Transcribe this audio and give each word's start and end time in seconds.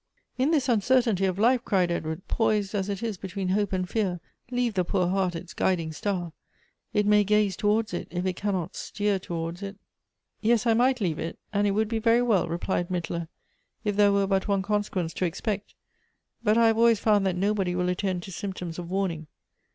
"In 0.39 0.49
this 0.49 0.67
uncertainty 0.67 1.25
of 1.25 1.37
life," 1.37 1.63
cried 1.63 1.91
Edward," 1.91 2.27
poised 2.27 2.73
as 2.73 2.89
it 2.89 3.03
is 3.03 3.19
between 3.19 3.49
hope 3.49 3.71
and 3.71 3.87
fear, 3.87 4.19
leave 4.49 4.73
the 4.73 4.83
poor 4.83 5.07
heart 5.07 5.35
its 5.35 5.53
guiding 5.53 5.91
star. 5.91 6.33
It 6.91 7.05
may 7.05 7.23
gaze 7.23 7.55
towards 7.55 7.93
it, 7.93 8.07
if 8.09 8.25
it 8.25 8.33
cannot 8.33 8.75
steer 8.75 9.19
towards 9.19 9.61
it."" 9.61 9.77
Yes, 10.41 10.65
I 10.65 10.73
might 10.73 11.01
leave 11.01 11.19
it; 11.19 11.37
and 11.53 11.67
it 11.67 11.71
would 11.77 11.87
be 11.87 11.99
very 11.99 12.23
well," 12.23 12.47
replied 12.47 12.89
Mittler,*" 12.89 13.27
if 13.83 13.95
there 13.95 14.11
were 14.11 14.25
but 14.25 14.47
one 14.47 14.63
consequence 14.63 15.13
to 15.13 15.25
expect; 15.25 15.75
but 16.43 16.57
I 16.57 16.65
have 16.65 16.79
always 16.79 16.99
found 16.99 17.23
that 17.27 17.35
nobody 17.37 17.75
will 17.75 17.87
attend 17.89 18.23
to 18.23 18.31
symptoms 18.31 18.79
of 18.79 18.89
warning. 18.89 19.27